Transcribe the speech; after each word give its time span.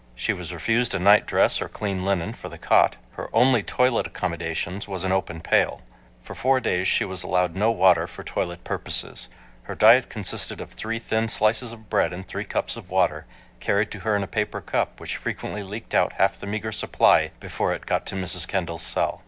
She 0.15 0.33
was 0.33 0.51
refused 0.51 0.95
a 0.95 0.99
nightdress 0.99 1.61
or 1.61 1.69
clean 1.69 2.03
linen 2.03 2.33
for 2.33 2.49
the 2.49 2.57
cot. 2.57 2.95
Her 3.11 3.29
only 3.33 3.61
toilet 3.61 4.07
accommodations 4.07 4.87
was 4.87 5.03
an 5.03 5.11
open 5.11 5.41
pail. 5.41 5.83
For 6.23 6.33
four 6.33 6.59
days 6.59 6.87
she 6.87 7.05
was 7.05 7.21
allowed 7.21 7.55
no 7.55 7.69
water 7.69 8.07
for 8.07 8.23
toilet 8.23 8.63
purposes., 8.63 9.27
Her 9.61 9.75
diet 9.75 10.09
consisted 10.09 10.59
of 10.59 10.71
three 10.71 10.97
thin 10.97 11.27
slices 11.27 11.71
of 11.71 11.87
bread 11.87 12.13
and 12.13 12.27
three 12.27 12.45
cups 12.45 12.75
of 12.75 12.89
water, 12.89 13.27
carried 13.59 13.91
to 13.91 13.99
her 13.99 14.15
in 14.15 14.23
a 14.23 14.27
paper 14.27 14.59
cup 14.59 14.99
which 14.99 15.17
frequently 15.17 15.61
leaked 15.61 15.93
out 15.93 16.13
half 16.13 16.39
the 16.39 16.47
meager 16.47 16.71
supply 16.71 17.29
before 17.39 17.71
it 17.71 17.85
got 17.85 18.07
to 18.07 18.15
Mrs. 18.15 18.47
Kendall's 18.47 18.81
cell. 18.81 19.19